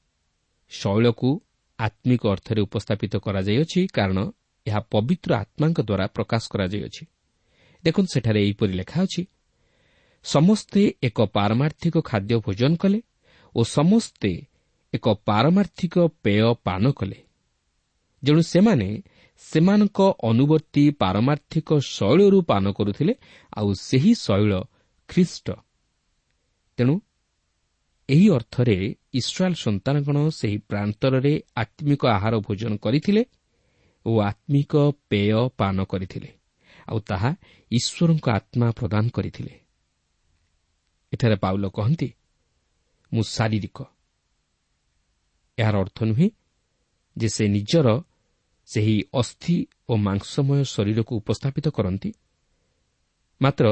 [0.68, 1.31] ଶୈଳକୁ
[1.87, 4.18] ଆତ୍ମିକ ଅର୍ଥରେ ଉପସ୍ଥାପିତ କରାଯାଇଅଛି କାରଣ
[4.66, 7.03] ଏହା ପବିତ୍ର ଆତ୍ମାଙ୍କ ଦ୍ୱାରା ପ୍ରକାଶ କରାଯାଇଅଛି।
[7.85, 9.23] ଦେଖନ୍ତୁ ସେଠାରେ ଏହିପରି ଲେଖା ଅଛି
[10.25, 13.01] ସମସ୍ତେ ଏକ ପାରମାର୍ଥିକ ଖାଦ୍ୟ ଭୋଜନ କଲେ
[13.55, 14.33] ଓ ସମସ୍ତେ
[14.92, 17.18] ଏକ ପାରମାର୍ଥିକ ପେୟ ପାନ କଲେ।
[18.23, 18.88] ଯେଣୁ ସେମାନେ
[19.42, 23.14] ସେମାନଙ୍କ ଅନୁବର୍ତ୍ତୀ ପାରମାର୍ଥିକ ଶୈଳରୁ ପାନ କରୁଥିଲେ
[23.57, 24.53] ଆଉ ସେହି ଶୈଳ
[25.11, 25.47] ଖ୍ରୀଷ୍ଟ।
[26.79, 26.95] ତେଣୁ
[28.09, 28.77] ଏହି ଅର୍ଥରେ
[29.15, 33.23] ଇସ୍ରାଏଲ୍ ସନ୍ତାନଗଣ ସେହି ପ୍ରାନ୍ତରରେ ଆତ୍ମିକ ଆହାର ଭୋଜନ କରିଥିଲେ
[34.07, 34.73] ଓ ଆତ୍ମିକ
[35.09, 36.31] ପେୟ ପାନ କରିଥିଲେ
[36.88, 37.31] ଆଉ ତାହା
[37.71, 39.53] ଈଶ୍ୱରଙ୍କ ଆତ୍ମା ପ୍ରଦାନ କରିଥିଲେ।
[41.12, 42.09] ଏଠାରେ ପାଉଲ କହନ୍ତି
[43.12, 43.79] ମୁଁ ଶାରୀରିକ।
[45.59, 46.29] ଏହାର ଅର୍ଥ ନୁହେଁ
[47.17, 47.88] ଯେ ସେ ନିଜର
[48.69, 49.57] ସେହି ଅସ୍ଥି
[49.88, 52.11] ଓ ମାଂସମୟ ଶରୀରକୁ ଉପସ୍ଥାପିତ କରନ୍ତି
[53.41, 53.67] ମାତ୍ର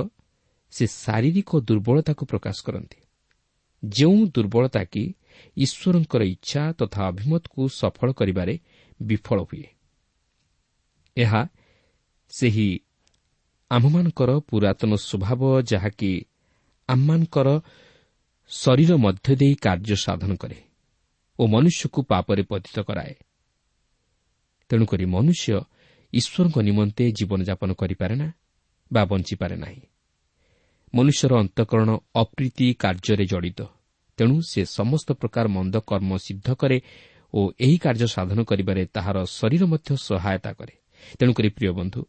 [0.73, 3.00] ସେ ଶାରୀରିକ ଦୁର୍ବଳତାକୁ ପ୍ରକାଶ କରନ୍ତି।
[3.83, 5.15] ଯେଉଁ ଦୁର୍ବଳତା କି
[5.57, 8.59] ଈଶ୍ୱରଙ୍କର ଇଚ୍ଛା ତଥା ଅଭିମତକୁ ସଫଳ କରିବାରେ
[9.03, 9.67] ବିଫଳ ହୁଏ।
[11.17, 11.43] ଏହା
[12.29, 12.69] ସେହି
[13.71, 16.25] ଆମ୍ଭମାନଙ୍କର ପୁରାତନ ସ୍ୱଭାବ ଯାହାକି
[16.89, 17.49] ଆମମାନଙ୍କର
[18.49, 20.59] ଶରୀର ମଧ୍ୟ ଦେଇ କାର୍ଯ୍ୟ ସାଧନ କରେ
[21.39, 23.15] ଓ ମନୁଷ୍ୟକୁ ପାପରେ ପତିତ କରାଏ।
[24.71, 25.61] ତେଣୁକରି ମନୁଷ୍ୟ
[26.13, 28.29] ଈଶ୍ୱରଙ୍କ ନିମନ୍ତେ ଜୀବନଯାପନ କରିପାରେ ନା
[28.93, 29.81] ବା ବଞ୍ଚିପାରେ ନାହିଁ
[30.95, 33.61] ମନୁଷ୍ୟର ଅନ୍ତଃକରଣ ଅପ୍ରୀତି କାର୍ଯ୍ୟରେ ଜଡ଼ିତ।
[34.19, 36.81] ତେଣୁ ସେ ସମସ୍ତ ପ୍ରକାର ମନ୍ଦ କର୍ମ ସିଦ୍ଧ କରେ
[37.35, 40.75] ଓ ଏହି କାର୍ଯ୍ୟ ସାଧନ କରିବାରେ ତାହାର ଶରୀର ମଧ୍ୟ ସହାୟତା କରେ।
[41.19, 42.01] ତେଣୁକରି ପ୍ରିୟ ବନ୍ଧୁ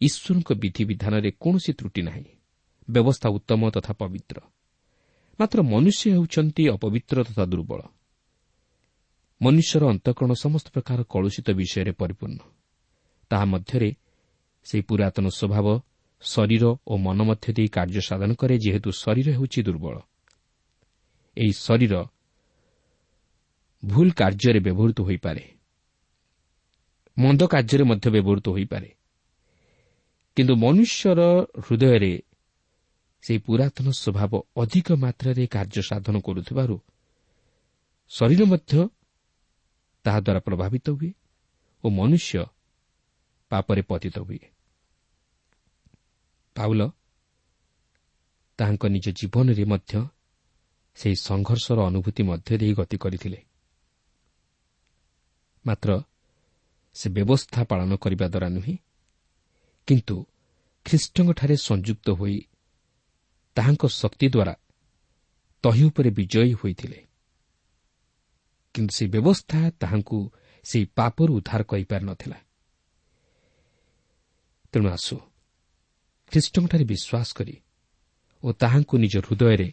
[0.00, 2.24] ଈଶ୍ୱରଙ୍କ ବିଧିବିଧାନରେ କୌଣସି ତ୍ରୁଟି ନାହିଁ।
[2.90, 4.36] ବ୍ୟବସ୍ଥା ଉତ୍ତମ ତଥା ପବିତ୍ର।
[5.40, 7.80] ମାତ୍ର ମନୁଷ୍ୟ ହେଉଛନ୍ତି ଅପବିତ୍ର ତଥା ଦୁର୍ବଳ।
[9.42, 12.38] ମନୁଷ୍ୟର ଅନ୍ତଃକରଣ ସମସ୍ତ ପ୍ରକାର କଳୁଷିତ ବିଷୟରେ ପରିପୂର୍ଣ୍ଣ।
[13.30, 13.90] ତାହା ମଧ୍ୟରେ
[14.64, 15.66] ସେହି ପୁରାତନ ସ୍ୱଭାବ
[16.22, 19.94] ଶରୀର ଓ ମନ ମଧ୍ୟ ଦେଇ କାର୍ଯ୍ୟ ସାଧନ କରେ ଯେହେତୁ ଶରୀର ହେଉଛି ଦୁର୍ବଳ।
[21.36, 21.94] ଏହି ଶରୀର
[23.84, 25.44] ଭୁଲ କାର୍ଯ୍ୟରେ ବ୍ୟବହୃତ ହୋଇପାରେ।
[27.18, 28.90] ମନ୍ଦ କାର୍ଯ୍ୟରେ ମଧ୍ୟ ବ୍ୟବହୃତ ହୋଇପାରେ।
[30.36, 31.20] କିନ୍ତୁ ମନୁଷ୍ୟର
[31.66, 32.12] ହୃଦୟରେ
[33.22, 36.76] ସେହି ପୁରାତନ ସ୍ୱଭାବ ଅଧିକ ମାତ୍ରାରେ କାର୍ଯ୍ୟ ସାଧନ କରୁଥିବାରୁ
[38.10, 38.72] ଶରୀର ମଧ୍ୟ
[40.04, 41.10] ତାହାଦ୍ୱାରା ପ୍ରଭାବିତ ହୁଏ
[41.84, 42.44] ଓ ମନୁଷ୍ୟ
[43.50, 44.57] ପାପରେ ପତିତ ହୁଏ।
[46.58, 46.82] ପାଉଲ
[48.58, 50.08] ତାହାଙ୍କ ନିଜ ଜୀବନରେ ମଧ୍ୟ
[50.96, 53.40] ସେହି ସଂଘର୍ଷର ଅନୁଭୂତି ମଧ୍ୟ ଦେଇ ଗତି କରିଥିଲେ।
[55.66, 55.90] ମାତ୍ର
[56.94, 58.76] ସେ ବ୍ୟବସ୍ଥା ପାଳନ କରିବା ଦ୍ୱାରା ନୁହେଁ
[59.88, 60.16] କିନ୍ତୁ
[60.86, 62.36] ଖ୍ରୀଷ୍ଟଙ୍କଠାରେ ସଂଯୁକ୍ତ ହୋଇ
[63.56, 64.54] ତାହାଙ୍କ ଶକ୍ତି ଦ୍ୱାରା
[65.64, 66.98] ତହି ଉପରେ ବିଜୟୀ ହୋଇଥିଲେ।
[68.74, 70.18] କିନ୍ତୁ ସେହି ବ୍ୟବସ୍ଥା ତାହାଙ୍କୁ
[70.64, 72.38] ସେହି ପାପରୁ ଉଦ୍ଧାର କରିପାରିନଥିଲା।
[74.72, 75.16] ତେଣୁ ଆସୁ
[76.32, 77.54] ଖ୍ରୀଷ୍ଟଙ୍କଠାରେ ବିଶ୍ୱାସ କରି
[78.42, 79.68] ଓ ତାହାଙ୍କୁ ନିଜ ହୃଦୟରେ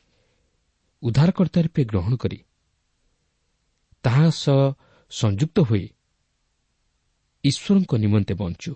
[1.04, 2.40] ଉଦ୍ଧାରକର୍ତ୍ତା ରୂପେ ଗ୍ରହଣ କରି
[4.04, 4.60] ତାହା ସହ
[5.12, 5.86] ସଂଯୁକ୍ତ ହୋଇ
[7.44, 8.72] ଈଶ୍ୱରଙ୍କ ନିମନ୍ତେ ବଞ୍ଚୁ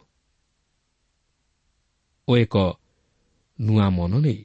[2.28, 2.56] ଓ ଏକ
[3.60, 4.40] ନୂଆ ମନ ନେଇ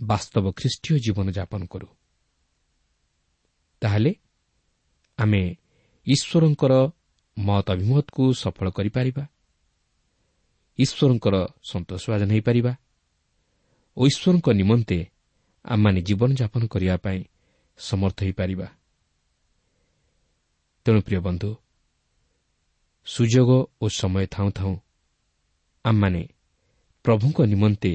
[0.00, 1.88] ବାସ୍ତବ ଖ୍ରୀଷ୍ଟୀୟ ଜୀବନଯାପନ କରୁ।
[3.82, 4.12] ତାହେଲେ
[5.18, 5.42] ଆମେ
[6.06, 6.72] ଈଶ୍ୱରଙ୍କର
[7.36, 9.24] ମତ ଅଭିମତକୁ ସଫଳ କରିପାରିବା।
[10.78, 12.72] ଈଶ୍ୱରଙ୍କର ସନ୍ତୋଷବାଦନ ହୋଇପାରିବା।
[13.96, 14.98] ଓ ଈଶ୍ୱରଙ୍କ ନିମନ୍ତେ
[15.64, 17.24] ଆମମାନେ ଜୀବନଯାପନ କରିବା ପାଇଁ
[17.78, 18.66] ସମର୍ଥ ହୋଇପାରିବା।
[20.84, 21.50] ତେଣୁ ପ୍ରିୟ ବନ୍ଧୁ
[23.06, 24.76] ସୁଯୋଗ ଓ ସମୟ ଥାଉଁ ଥାଉଁ
[25.84, 26.22] ଆମମାନେ
[27.04, 27.92] ପ୍ରଭୁଙ୍କ ନିମନ୍ତେ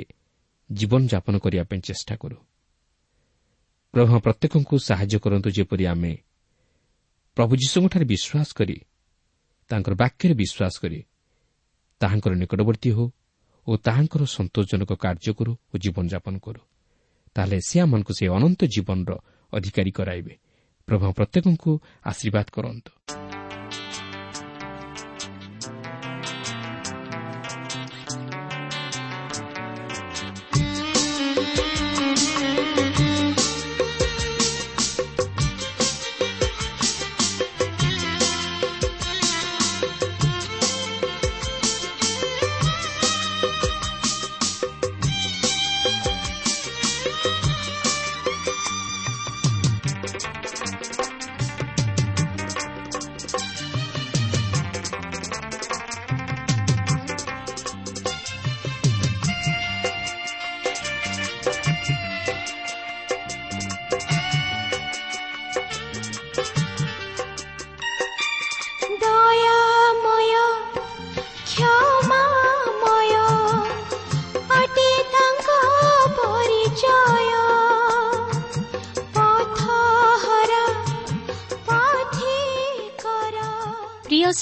[0.71, 2.37] ଜୀବନଯାପନ କରିବା ପାଇଁ ଚେଷ୍ଟା କରୁ।
[3.93, 6.13] ପ୍ରଭୁ ପ୍ରତ୍ୟେକଙ୍କୁ ସାହାଯ୍ୟ କରନ୍ତୁ ଯେପରି ଆମେ
[7.37, 8.77] ପ୍ରଭୁ ଯୀଶୁଙ୍କଠାରେ ବିଶ୍ୱାସ କରି
[9.69, 10.99] ତାଙ୍କର ବାକ୍ୟରେ ବିଶ୍ୱାସ କରି
[12.01, 13.07] ତାହାଙ୍କର ନିକଟବର୍ତ୍ତୀ ହେଉ
[13.67, 16.61] ଓ ତାହାଙ୍କର ସନ୍ତୋଷଜନକ କାର୍ଯ୍ୟ କରୁ ଓ ଜୀବନଯାପନ କରୁ
[17.35, 19.11] ତାହେଲେ ସେ ଆମମାନଙ୍କୁ ସେ ଅନନ୍ତ ଜୀବନର
[19.53, 20.33] ଅଧିକାରୀ କରାଇବେ।
[20.87, 21.71] ପ୍ରଭୁ ପ୍ରତ୍ୟେକଙ୍କୁ
[22.05, 22.91] ଆଶୀର୍ବାଦ କରନ୍ତୁ।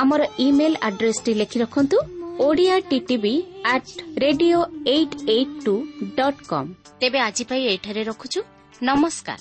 [0.00, 1.98] ଆମର ଇମେଲ ଆଡ୍ରେସଟି ଲେଖି ରଖନ୍ତୁ
[2.46, 3.34] Odia TTV
[3.72, 3.92] at
[4.24, 4.58] radio
[4.94, 5.74] eight eight two
[6.18, 6.68] dot com
[7.00, 8.40] ତେବେ ଆଜି ପାଇଁ ଏଇଠାରେ ରଖୁଛୁ।
[8.82, 9.40] ନମସ୍କାର।